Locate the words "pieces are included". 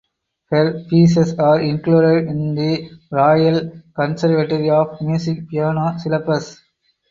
0.89-2.27